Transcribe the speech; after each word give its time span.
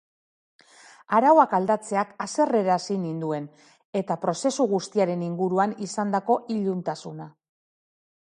Arauak 1.17 1.51
aldatzeak 1.57 2.13
haserrearazi 2.25 2.97
ninduen, 3.03 3.45
eta 4.01 4.17
prozesu 4.23 4.67
guztiaren 4.73 5.21
inguruan 5.27 5.75
izandako 5.89 6.39
iluntasuna. 6.57 7.29